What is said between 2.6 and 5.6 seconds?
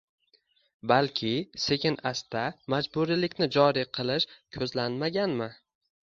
majburiylikni joriy qilish ko‘zlanmaganmi?